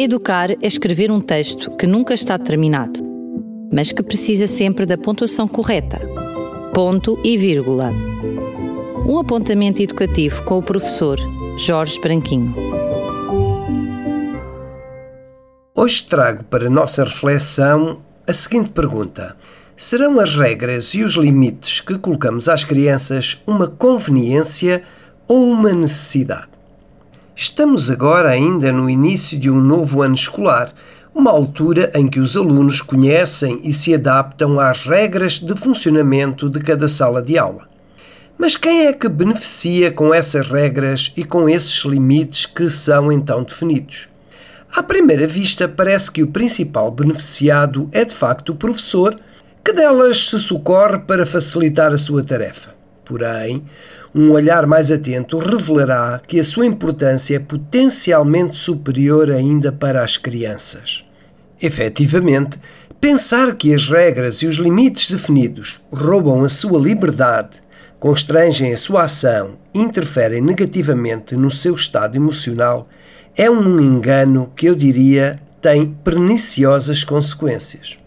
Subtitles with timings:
[0.00, 3.00] Educar é escrever um texto que nunca está terminado,
[3.74, 5.98] mas que precisa sempre da pontuação correta.
[6.72, 7.90] Ponto e vírgula.
[9.04, 11.18] Um apontamento educativo com o professor
[11.58, 12.54] Jorge Branquinho.
[15.74, 19.36] Hoje trago para nossa reflexão a seguinte pergunta:
[19.76, 24.80] Serão as regras e os limites que colocamos às crianças uma conveniência
[25.26, 26.57] ou uma necessidade?
[27.40, 30.74] Estamos agora ainda no início de um novo ano escolar,
[31.14, 36.58] uma altura em que os alunos conhecem e se adaptam às regras de funcionamento de
[36.58, 37.68] cada sala de aula.
[38.36, 43.44] Mas quem é que beneficia com essas regras e com esses limites que são então
[43.44, 44.08] definidos?
[44.74, 49.14] À primeira vista, parece que o principal beneficiado é de facto o professor,
[49.64, 52.77] que delas se socorre para facilitar a sua tarefa.
[53.08, 53.64] Porém,
[54.14, 60.18] um olhar mais atento revelará que a sua importância é potencialmente superior ainda para as
[60.18, 61.02] crianças.
[61.60, 62.58] Efetivamente,
[63.00, 67.62] pensar que as regras e os limites definidos roubam a sua liberdade,
[67.98, 72.86] constrangem a sua ação, interferem negativamente no seu estado emocional,
[73.34, 77.98] é um engano que eu diria tem perniciosas consequências.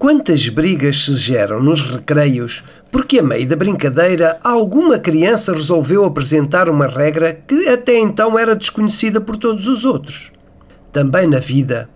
[0.00, 6.68] Quantas brigas se geram nos recreios porque, a meio da brincadeira, alguma criança resolveu apresentar
[6.68, 10.32] uma regra que até então era desconhecida por todos os outros.
[10.92, 11.88] Também na vida,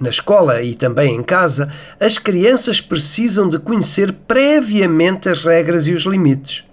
[0.00, 5.92] na escola e também em casa, as crianças precisam de conhecer previamente as regras e
[5.92, 6.64] os limites.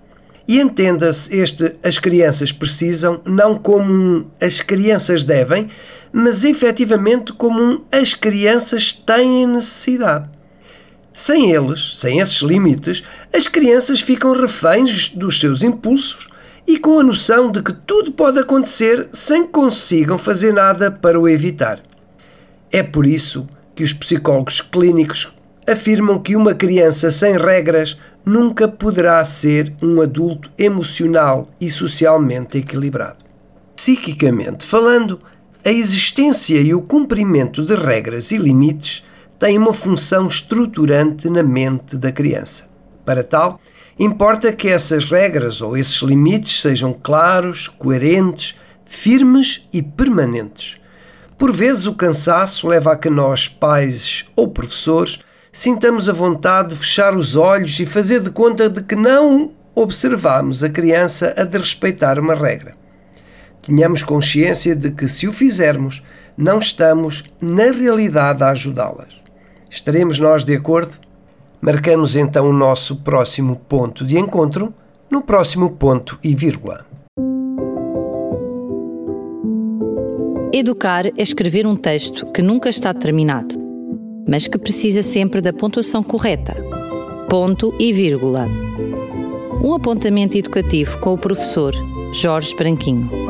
[0.47, 5.67] E entenda-se este as crianças precisam não como um as crianças devem,
[6.11, 10.29] mas efetivamente como um as crianças têm necessidade.
[11.17, 16.27] Sem eles, sem esses limites, as crianças ficam reféns dos seus impulsos
[16.67, 21.19] e com a noção de que tudo pode acontecer sem que consigam fazer nada para
[21.19, 21.79] o evitar.
[22.71, 25.33] É por isso que os psicólogos clínicos
[25.67, 33.25] afirmam que uma criança sem regras nunca poderá ser um adulto emocional e socialmente equilibrado.
[33.75, 35.17] Psiquicamente falando,
[35.65, 39.01] a existência e o cumprimento de regras e limites
[39.39, 42.65] tem uma função estruturante na mente da criança.
[43.05, 43.59] Para tal,
[43.97, 48.55] importa que essas regras ou esses limites sejam claros, coerentes,
[48.85, 50.77] firmes e permanentes.
[51.37, 55.19] Por vezes, o cansaço leva a que nós, pais ou professores,
[55.51, 60.63] sintamos a vontade de fechar os olhos e fazer de conta de que não observamos
[60.63, 62.73] a criança a de respeitar uma regra.
[63.61, 66.01] Tenhamos consciência de que, se o fizermos,
[66.35, 69.26] não estamos, na realidade, a ajudá-las.
[69.69, 70.93] Estaremos nós de acordo?
[71.59, 74.73] Marcamos então o nosso próximo ponto de encontro
[75.09, 76.85] no próximo ponto e vírgula.
[80.53, 83.55] Educar é escrever um texto que nunca está terminado,
[84.27, 86.55] mas que precisa sempre da pontuação correta.
[87.29, 88.47] Ponto e vírgula.
[89.61, 91.73] Um apontamento educativo com o professor
[92.13, 93.26] Jorge Branquinho.